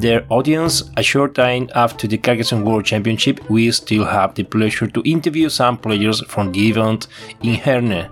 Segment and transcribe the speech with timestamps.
[0.00, 4.86] Dear audience, a short time after the Carcassonne World Championship, we still have the pleasure
[4.86, 7.06] to interview some players from the event
[7.42, 8.08] in Herne.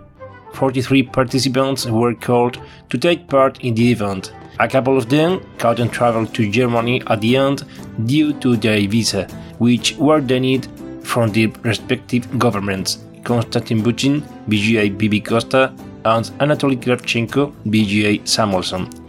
[0.52, 4.34] 43 participants were called to take part in the event.
[4.60, 7.64] A couple of them couldn't travel to Germany at the end
[8.04, 9.24] due to their visa,
[9.56, 10.68] which were denied
[11.02, 12.98] from the respective governments.
[13.24, 15.72] Konstantin Buchin, BGA BB Costa,
[16.04, 19.07] and Anatoly Kravchenko, BGA Samuelson.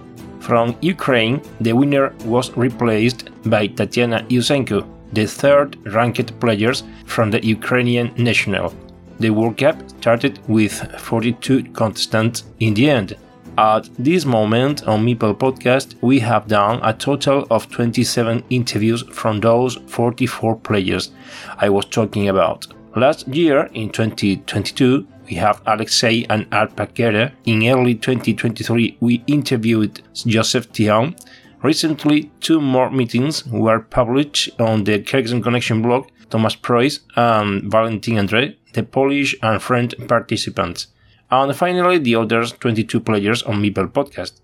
[0.50, 4.83] From Ukraine, the winner was replaced by Tatiana Yusenko,
[5.14, 6.73] the third ranked player
[7.06, 8.73] from the Ukrainian national.
[9.19, 13.16] The World Cup started with 42 contestants in the end.
[13.59, 19.41] At this moment on Meeple Podcast, we have done a total of 27 interviews from
[19.41, 21.11] those 44 players
[21.59, 22.66] I was talking about.
[22.95, 27.31] Last year, in 2022, we have Alexei and Alpakera.
[27.45, 31.16] In early 2023, we interviewed Joseph Thion.
[31.61, 38.17] Recently, two more meetings were published on the Kyrgyzstan Connection blog, Thomas Preuss and Valentin
[38.17, 40.88] Andre, the Polish and French participants.
[41.29, 44.41] And finally, the other 22 players on Meeple podcast.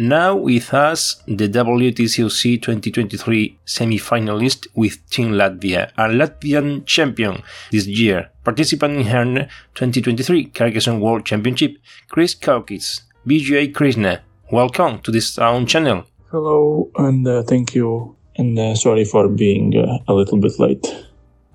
[0.00, 7.42] Now with us, the WTCOC 2023 semi-finalist with Team Latvia and Latvian champion
[7.72, 11.78] this year, participant in Herne 2023 Carcassonne World Championship,
[12.08, 14.20] Kriss Kaukis, BGA Krisna.
[14.52, 16.04] Welcome to this sound channel.
[16.30, 20.86] Hello, and uh, thank you, and uh, sorry for being uh, a little bit late.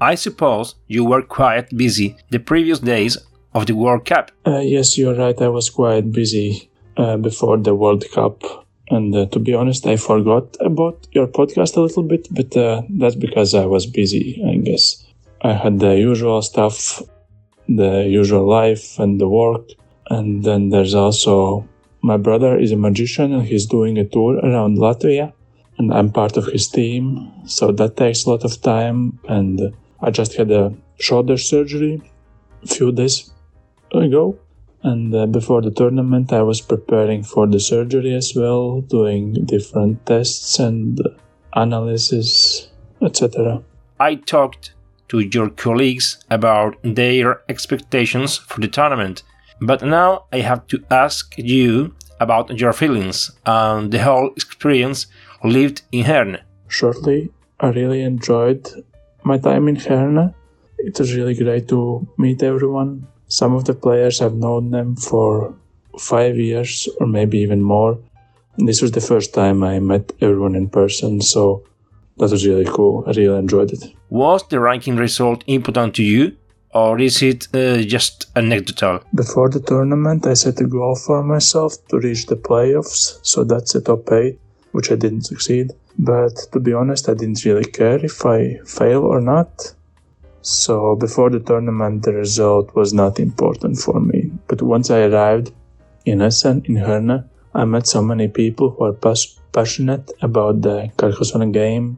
[0.02, 3.18] I suppose you were quite busy the previous days
[3.54, 4.32] of the World Cup.
[4.46, 8.44] Uh, yes, you're right, I was quite busy uh, before the World Cup.
[8.90, 12.82] And uh, to be honest, I forgot about your podcast a little bit, but uh,
[12.90, 15.04] that's because I was busy, I guess.
[15.42, 17.02] I had the usual stuff,
[17.68, 19.68] the usual life and the work.
[20.10, 21.68] And then there's also
[22.02, 25.34] my brother is a magician and he's doing a tour around Latvia.
[25.78, 27.32] And I'm part of his team.
[27.46, 29.20] So that takes a lot of time.
[29.28, 32.02] And I just had a shoulder surgery
[32.62, 33.34] a few days
[33.92, 34.38] ago
[34.84, 40.06] and uh, before the tournament, I was preparing for the surgery as well, doing different
[40.06, 41.00] tests and
[41.54, 42.68] analysis,
[43.02, 43.64] etc.
[44.00, 44.74] I talked
[45.08, 49.24] to your colleagues about their expectations for the tournament,
[49.62, 55.08] but now I have to ask you about your feelings and the whole experience
[55.44, 56.40] lived in Herne.
[56.68, 58.68] Shortly, I really enjoyed
[59.24, 60.34] my time in Herne.
[60.80, 65.56] It was really great to meet everyone, some of the players I've known them for
[65.98, 67.98] five years or maybe even more.
[68.58, 71.64] This was the first time I met everyone in person, so
[72.18, 73.04] that was really cool.
[73.08, 73.84] I really enjoyed it.
[74.12, 76.38] Was the ranking result important to you,
[76.76, 79.00] or is it uh, just anecdotal?
[79.16, 83.74] Before the tournament, I set a goal for myself to reach the playoffs, so that's
[83.74, 84.38] a top 8,
[84.74, 85.72] which I didn't succeed.
[85.98, 89.74] But to be honest, I didn't really care if I fail or not.
[90.44, 94.30] So before the tournament, the result was not important for me.
[94.48, 95.54] But once I arrived
[96.06, 97.24] in Essen, in Herne,
[97.56, 101.98] I met so many people who are pas- passionate about the Carcassonne game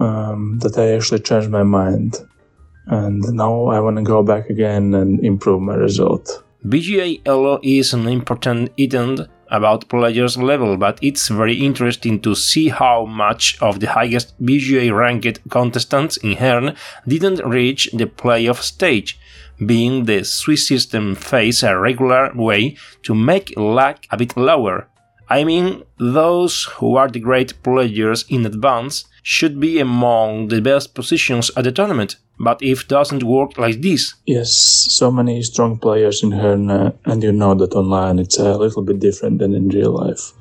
[0.00, 2.18] um, that I actually changed my mind.
[2.86, 6.42] And now I want to go back again and improve my result.
[6.66, 12.68] BGA Elo is an important event about players level, but it's very interesting to see
[12.68, 16.74] how much of the highest BGA ranked contestants in Herne
[17.06, 19.18] didn't reach the playoff stage,
[19.64, 24.88] being the Swiss system face a regular way to make luck a bit lower.
[25.28, 30.94] I mean, those who are the great players in advance should be among the best
[30.94, 32.16] positions at the tournament.
[32.40, 37.32] But if doesn't work like this, Yes, so many strong players in Herne, and you
[37.32, 40.32] know that online it's a little bit different than in real life.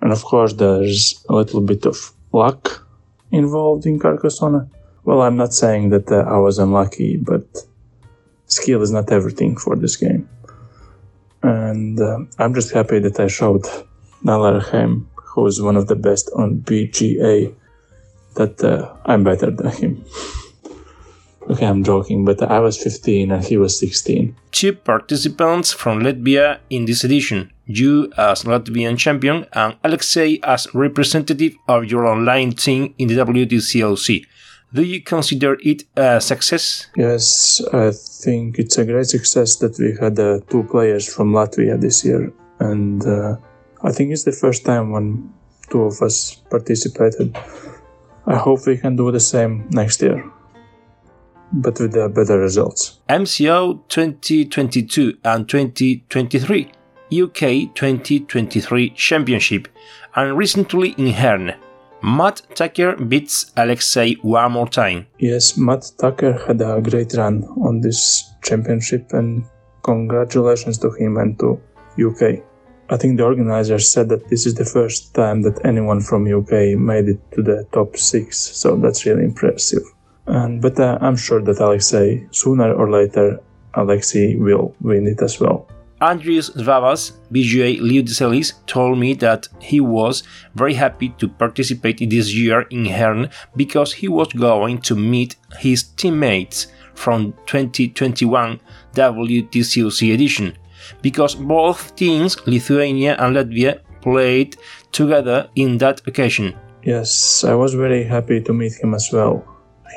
[0.00, 2.84] And of course, there's a little bit of luck
[3.30, 4.70] involved in Carcassonne.
[5.04, 7.44] Well, I'm not saying that uh, I was unlucky, but
[8.46, 10.28] skill is not everything for this game.
[11.42, 13.64] And uh, I'm just happy that I showed
[14.24, 17.54] Nalarheim, who is one of the best on BGA,
[18.34, 20.04] that uh, I'm better than him.
[21.48, 24.36] okay, I'm joking, but I was 15 and he was 16.
[24.52, 31.54] Two participants from Latvia in this edition you as Latvian champion and Alexei as representative
[31.68, 34.26] of your online team in the WTCOC.
[34.72, 36.86] Do you consider it a success?
[36.96, 41.80] Yes, I think it's a great success that we had uh, two players from Latvia
[41.80, 43.36] this year, and uh,
[43.82, 45.32] I think it's the first time when
[45.70, 47.36] two of us participated.
[48.26, 50.22] I hope we can do the same next year,
[51.52, 53.00] but with uh, better results.
[53.08, 56.72] MCO 2022 and 2023,
[57.12, 59.68] UK 2023 Championship,
[60.14, 61.54] and recently in Herne.
[62.02, 65.06] Matt Tucker beats Alexei one more time.
[65.18, 69.44] Yes, Matt Tucker had a great run on this championship, and
[69.82, 71.60] congratulations to him and to
[71.98, 72.42] UK.
[72.88, 76.78] I think the organizers said that this is the first time that anyone from UK
[76.78, 79.82] made it to the top six, so that's really impressive.
[80.30, 83.40] And but uh, I'm sure that Alexei, sooner or later,
[83.74, 85.66] Alexei will win it as well.
[86.00, 90.22] Andrius Zvavas, BGA Leo Deselis, told me that he was
[90.54, 95.36] very happy to participate in this year in Herne because he was going to meet
[95.58, 98.60] his teammates from 2021
[98.94, 100.56] WTCOC edition,
[101.02, 104.56] because both teams, Lithuania and Latvia, played
[104.92, 106.54] together in that occasion.
[106.82, 109.44] Yes, I was very happy to meet him as well,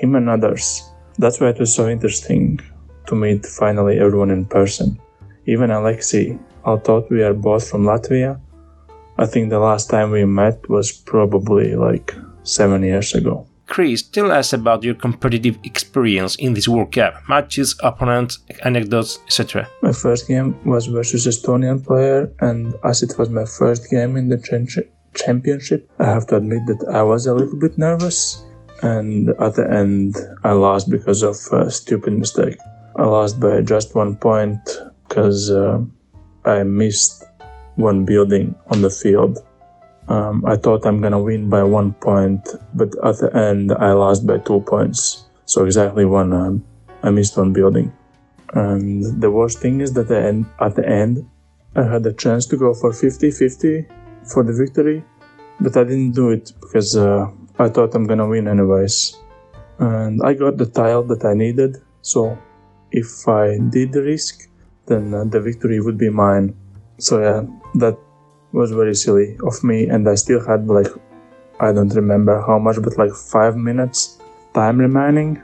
[0.01, 0.89] him and others.
[1.17, 2.59] That's why it was so interesting
[3.07, 4.99] to meet finally everyone in person.
[5.45, 8.39] Even Alexei, although we are both from Latvia,
[9.17, 13.47] I think the last time we met was probably like seven years ago.
[13.67, 19.67] Kriss, tell us about your competitive experience in this World Cup, matches, opponents, anecdotes, etc.
[19.81, 24.29] My first game was versus Estonian player, and as it was my first game in
[24.29, 24.37] the
[25.15, 28.43] championship, I have to admit that I was a little bit nervous.
[28.83, 32.57] And at the end, I lost because of a stupid mistake.
[32.97, 34.59] I lost by just one point
[35.07, 35.79] because uh,
[36.43, 37.23] I missed
[37.75, 39.39] one building on the field.
[40.09, 44.27] Um, I thought I'm gonna win by one point, but at the end I lost
[44.27, 45.27] by two points.
[45.45, 46.65] So exactly one, um,
[47.03, 47.93] I missed one building.
[48.53, 51.25] And the worst thing is that end, at the end,
[51.75, 53.87] I had a chance to go for 50-50
[54.27, 55.05] for the victory,
[55.61, 59.17] but I didn't do it because uh, I thought I'm gonna win anyways.
[59.79, 62.37] And I got the tile that I needed, so
[62.91, 64.49] if I did risk,
[64.85, 66.55] then uh, the victory would be mine.
[66.97, 67.43] So yeah,
[67.75, 67.97] that
[68.51, 70.87] was very silly of me, and I still had like
[71.59, 74.19] I don't remember how much, but like five minutes
[74.53, 75.41] time remaining.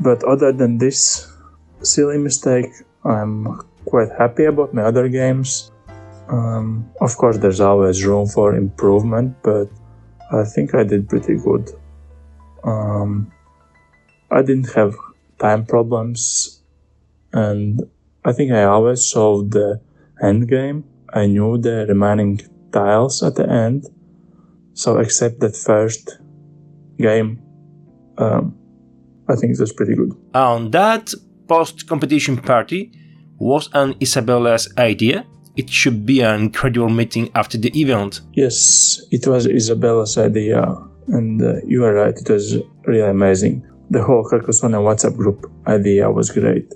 [0.00, 1.28] But other than this
[1.82, 2.72] silly mistake,
[3.04, 5.72] I'm quite happy about my other games.
[6.28, 9.68] Um, of course, there's always room for improvement, but
[10.32, 11.70] I think I did pretty good.
[12.64, 13.32] Um,
[14.30, 14.94] I didn't have
[15.38, 16.62] time problems,
[17.32, 17.82] and
[18.24, 19.80] I think I always solved the
[20.22, 20.84] end game.
[21.12, 22.40] I knew the remaining
[22.72, 23.86] tiles at the end.
[24.74, 26.18] So except that first
[26.98, 27.40] game,
[28.18, 28.54] um,
[29.28, 30.12] I think it was pretty good.
[30.34, 31.14] On that
[31.48, 32.92] post-competition party
[33.38, 35.24] was an Isabella's idea.
[35.56, 38.20] It should be an incredible meeting after the event.
[38.34, 40.76] Yes, it was Isabella's idea,
[41.08, 42.14] and uh, you are right.
[42.14, 43.66] It was really amazing.
[43.90, 46.74] The whole Carcassonne WhatsApp group idea was great.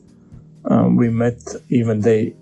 [0.65, 2.35] Um, we met even day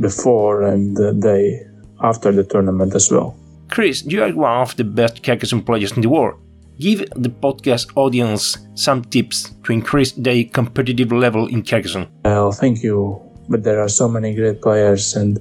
[0.00, 1.66] before and the day
[2.00, 3.36] after the tournament as well.
[3.68, 6.40] Kriss, you are one of the best Carcassonne players in the world.
[6.78, 12.06] Give the podcast audience some tips to increase their competitive level in Carcassonne.
[12.24, 13.20] Well, thank you.
[13.48, 15.40] But there are so many great players, and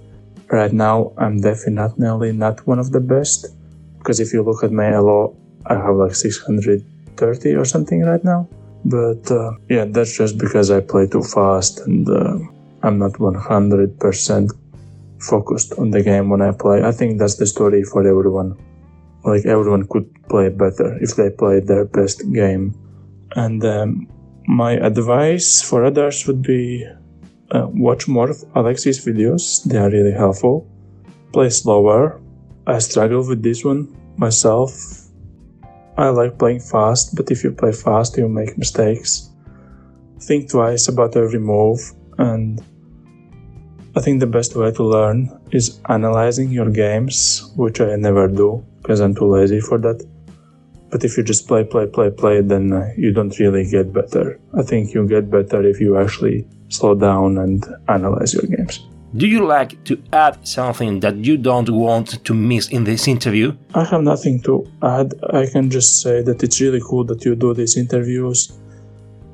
[0.52, 3.48] right now I'm definitely not one of the best.
[4.00, 5.36] Because if you look at my elo,
[5.66, 8.48] I have like 630 or something right now.
[8.86, 12.38] But uh, yeah, that's just because I play too fast and uh,
[12.84, 14.52] I'm not 100%
[15.20, 16.84] focused on the game when I play.
[16.84, 18.56] I think that's the story for everyone.
[19.24, 22.76] Like everyone could play better if they play their best game.
[23.36, 24.08] And um,
[24.48, 26.86] my advice for others would be
[27.52, 29.64] uh, watch more of Alexei's videos.
[29.64, 30.68] They are really helpful.
[31.34, 32.22] Play slower.
[32.68, 35.06] I struggle with this one myself
[35.98, 39.30] I like playing fast, but if you play fast, you make mistakes.
[40.20, 41.80] Think twice about every move,
[42.18, 42.62] and
[43.96, 48.66] I think the best way to learn is analyzing your games, which I never do
[48.82, 50.04] because I'm too lazy for that.
[50.90, 54.40] But if you just play, play, play, play, then uh, you don't really get better.
[54.58, 58.86] I think you get better if you actually slow down and analyze your games.
[59.16, 63.56] Do you like to add something that you don't want to miss in this interview?
[63.74, 65.14] I have nothing to add.
[65.32, 68.52] I can just say that it's really cool that you do these interviews,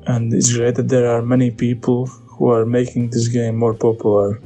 [0.06, 4.40] and it's great that there are many people who are making this game more popular,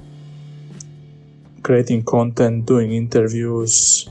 [1.63, 4.09] creating content, doing interviews,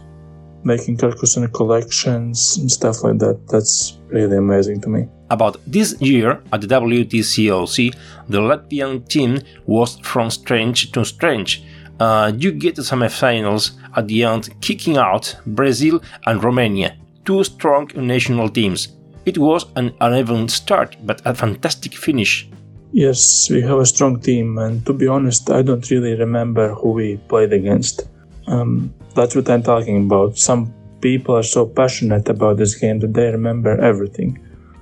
[0.65, 3.47] making Carcassonne collections and stuff like that.
[3.47, 5.07] That's really amazing to me.
[5.29, 7.95] About this year at the WTCOC,
[8.27, 11.63] the Latvian team was from strange to strange.
[11.99, 17.89] Uh, you get to semifinals at the end, kicking out Brazil and Romania, two strong
[17.95, 18.89] national teams.
[19.25, 22.49] It was an uneven start, but a fantastic finish.
[22.91, 26.91] Yes, we have a strong team, and to be honest, I don't really remember who
[26.91, 28.07] we played against.
[28.47, 30.37] Um, that's what I'm talking about.
[30.37, 34.39] Some people are so passionate about this game that they remember everything.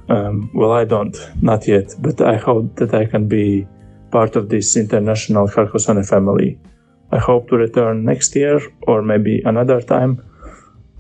[0.10, 3.68] Um, well, I don't, not yet, but I hope that I can be
[4.12, 6.60] part of this international Carcassonne family.
[7.12, 10.22] I hope to return next year or maybe another time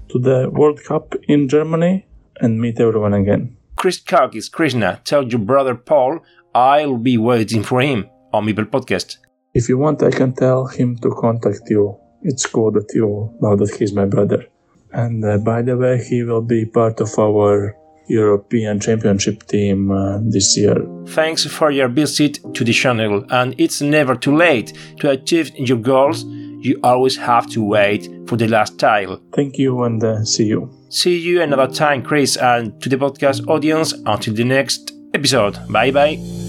[0.09, 2.05] to the World Cup in Germany
[2.39, 3.57] and meet everyone again.
[3.75, 6.19] Kriss Kaukis, Krisna, tell your brother Paul
[6.55, 9.17] I'll be waiting for him on Meeple Podcast.
[9.55, 13.55] If you want, I can tell him to contact you it's cool that you know
[13.55, 14.45] that he's my brother.
[14.91, 17.75] And uh, by the way, he will be part of our
[18.07, 20.75] European Championship team uh, this year.
[21.07, 25.77] Thanks for your visit to the channel, and it's never too late to achieve your
[25.77, 26.23] goals.
[26.23, 29.19] You always have to wait for the last tile.
[29.33, 30.69] Thank you, and uh, see you.
[30.89, 35.57] See you another time, Kriss, and to the podcast audience until the next episode.
[35.69, 36.42] Bye bye.